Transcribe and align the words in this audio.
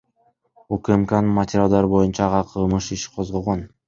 УКМКнын 0.77 1.29
материалдары 1.35 1.91
боюнча 1.91 2.23
ага 2.29 2.39
кылмыш 2.53 2.89
иши 2.97 3.13
козголгон. 3.19 3.63